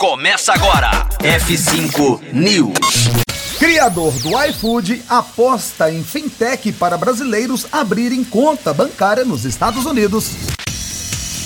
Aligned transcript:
Começa 0.00 0.54
agora. 0.54 1.06
F5 1.18 2.32
News. 2.32 3.10
Criador 3.58 4.10
do 4.20 4.30
iFood 4.44 5.02
aposta 5.06 5.92
em 5.92 6.02
fintech 6.02 6.72
para 6.72 6.96
brasileiros 6.96 7.66
abrirem 7.70 8.24
conta 8.24 8.72
bancária 8.72 9.26
nos 9.26 9.44
Estados 9.44 9.84
Unidos. 9.84 10.30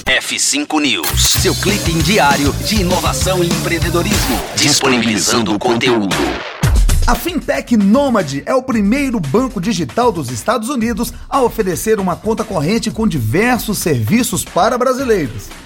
F5 0.07 0.81
News, 0.81 1.21
seu 1.43 1.53
clipe 1.57 1.95
diário 2.05 2.53
de 2.65 2.83
inovação 2.83 3.43
e 3.43 3.49
empreendedorismo, 3.49 4.41
disponibilizando 4.55 5.53
o 5.53 5.59
conteúdo. 5.59 6.15
A 7.09 7.17
fintech 7.17 7.77
Nomad 7.77 8.41
é 8.47 8.55
o 8.55 8.63
primeiro 8.63 9.19
banco 9.19 9.61
digital 9.61 10.13
dos 10.13 10.31
Estados 10.31 10.69
Unidos 10.69 11.13
a 11.29 11.43
oferecer 11.43 11.99
uma 11.99 12.15
conta 12.15 12.45
corrente 12.45 12.93
com 12.93 13.09
diversos 13.09 13.79
serviços 13.79 14.45
para 14.45 14.79
brasileiros. 14.79 15.64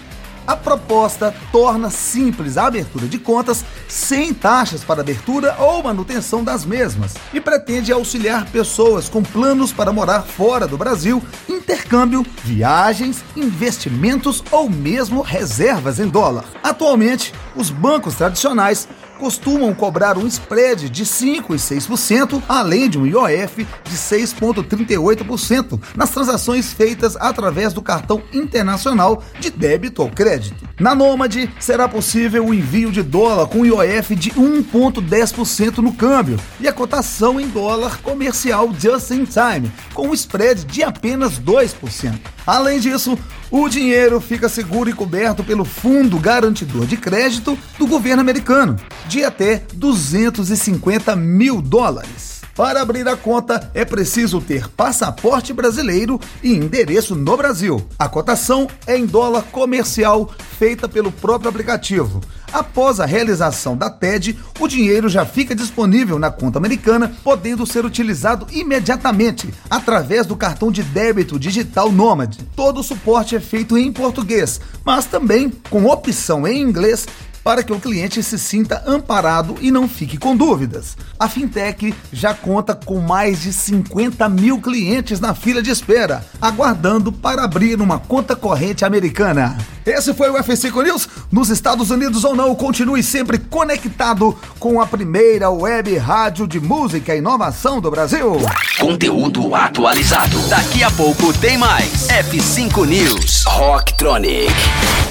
A 0.48 0.56
proposta 0.56 1.34
torna 1.52 1.90
simples 1.90 2.56
a 2.56 2.68
abertura 2.68 3.06
de 3.06 3.18
contas 3.18 3.62
sem 3.86 4.32
taxas 4.32 4.82
para 4.82 5.02
abertura 5.02 5.54
ou 5.58 5.82
manutenção 5.82 6.42
das 6.42 6.64
mesmas 6.64 7.16
e 7.34 7.38
pretende 7.38 7.92
auxiliar 7.92 8.46
pessoas 8.46 9.10
com 9.10 9.22
planos 9.22 9.74
para 9.74 9.92
morar 9.92 10.22
fora 10.22 10.66
do 10.66 10.78
Brasil, 10.78 11.22
intercâmbio, 11.46 12.24
viagens, 12.42 13.22
investimentos 13.36 14.42
ou 14.50 14.70
mesmo 14.70 15.20
reservas 15.20 16.00
em 16.00 16.08
dólar. 16.08 16.46
Atualmente, 16.62 17.34
os 17.54 17.68
bancos 17.68 18.14
tradicionais 18.14 18.88
costumam 19.18 19.74
cobrar 19.74 20.16
um 20.16 20.26
spread 20.26 20.88
de 20.88 21.04
5 21.04 21.54
e 21.54 21.58
6%, 21.58 22.42
além 22.48 22.88
de 22.88 22.98
um 22.98 23.06
IOF 23.06 23.66
de 23.84 23.96
6,38% 23.96 25.80
nas 25.96 26.10
transações 26.10 26.72
feitas 26.72 27.16
através 27.16 27.72
do 27.72 27.82
cartão 27.82 28.22
internacional 28.32 29.22
de 29.38 29.50
débito 29.50 30.02
ou 30.02 30.10
crédito. 30.10 30.68
Na 30.78 30.94
Nomad, 30.94 31.34
será 31.58 31.88
possível 31.88 32.46
o 32.46 32.54
envio 32.54 32.92
de 32.92 33.02
dólar 33.02 33.48
com 33.48 33.66
IOF 33.66 34.14
de 34.14 34.30
1,10% 34.30 35.78
no 35.78 35.92
câmbio 35.92 36.38
e 36.60 36.68
a 36.68 36.72
cotação 36.72 37.40
em 37.40 37.48
dólar 37.48 38.00
comercial 38.00 38.72
just 38.78 39.10
in 39.10 39.24
time, 39.24 39.70
com 39.92 40.08
um 40.08 40.14
spread 40.14 40.64
de 40.64 40.82
apenas 40.82 41.38
2%. 41.38 42.37
Além 42.48 42.80
disso, 42.80 43.18
o 43.50 43.68
dinheiro 43.68 44.22
fica 44.22 44.48
seguro 44.48 44.88
e 44.88 44.94
coberto 44.94 45.44
pelo 45.44 45.66
Fundo 45.66 46.18
Garantidor 46.18 46.86
de 46.86 46.96
Crédito 46.96 47.58
do 47.78 47.86
governo 47.86 48.22
americano, 48.22 48.74
de 49.06 49.22
até 49.22 49.64
250 49.74 51.14
mil 51.14 51.60
dólares. 51.60 52.37
Para 52.58 52.82
abrir 52.82 53.06
a 53.06 53.16
conta, 53.16 53.70
é 53.72 53.84
preciso 53.84 54.40
ter 54.40 54.68
passaporte 54.70 55.52
brasileiro 55.52 56.18
e 56.42 56.54
endereço 56.54 57.14
no 57.14 57.36
Brasil. 57.36 57.86
A 57.96 58.08
cotação 58.08 58.66
é 58.84 58.98
em 58.98 59.06
dólar 59.06 59.44
comercial 59.52 60.28
feita 60.58 60.88
pelo 60.88 61.12
próprio 61.12 61.50
aplicativo. 61.50 62.20
Após 62.52 62.98
a 62.98 63.06
realização 63.06 63.76
da 63.76 63.88
TED, 63.88 64.36
o 64.58 64.66
dinheiro 64.66 65.08
já 65.08 65.24
fica 65.24 65.54
disponível 65.54 66.18
na 66.18 66.32
conta 66.32 66.58
americana, 66.58 67.14
podendo 67.22 67.64
ser 67.64 67.84
utilizado 67.84 68.44
imediatamente 68.50 69.54
através 69.70 70.26
do 70.26 70.34
cartão 70.34 70.72
de 70.72 70.82
débito 70.82 71.38
digital 71.38 71.92
Nomad. 71.92 72.38
Todo 72.56 72.80
o 72.80 72.82
suporte 72.82 73.36
é 73.36 73.40
feito 73.40 73.78
em 73.78 73.92
português, 73.92 74.60
mas 74.84 75.04
também 75.04 75.52
com 75.70 75.84
opção 75.84 76.44
em 76.44 76.60
inglês 76.60 77.06
para 77.42 77.62
que 77.62 77.72
o 77.72 77.80
cliente 77.80 78.22
se 78.22 78.38
sinta 78.38 78.82
amparado 78.86 79.56
e 79.60 79.70
não 79.70 79.88
fique 79.88 80.18
com 80.18 80.36
dúvidas. 80.36 80.96
A 81.18 81.28
Fintech 81.28 81.94
já 82.12 82.34
conta 82.34 82.74
com 82.74 83.00
mais 83.00 83.42
de 83.42 83.52
50 83.52 84.28
mil 84.28 84.60
clientes 84.60 85.20
na 85.20 85.34
fila 85.34 85.62
de 85.62 85.70
espera, 85.70 86.24
aguardando 86.40 87.12
para 87.12 87.44
abrir 87.44 87.80
uma 87.80 87.98
conta 87.98 88.36
corrente 88.36 88.84
americana. 88.84 89.56
Esse 89.84 90.12
foi 90.12 90.28
o 90.28 90.34
F5 90.34 90.84
News. 90.84 91.08
Nos 91.32 91.48
Estados 91.48 91.90
Unidos 91.90 92.22
ou 92.24 92.36
não, 92.36 92.54
continue 92.54 93.02
sempre 93.02 93.38
conectado 93.38 94.36
com 94.58 94.80
a 94.80 94.86
primeira 94.86 95.50
web 95.50 95.96
rádio 95.96 96.46
de 96.46 96.60
música 96.60 97.14
e 97.14 97.18
inovação 97.18 97.80
do 97.80 97.90
Brasil. 97.90 98.36
Conteúdo 98.78 99.54
atualizado. 99.54 100.38
Daqui 100.48 100.82
a 100.82 100.90
pouco 100.90 101.32
tem 101.32 101.56
mais. 101.56 102.08
F5 102.08 102.86
News. 102.86 103.44
Rocktronic. 103.46 104.52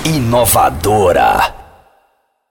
Inovadora. 0.06 1.57